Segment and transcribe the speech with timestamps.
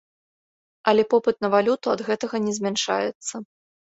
[0.91, 3.35] Але попыт на валюту ад гэтага не змяншаецца.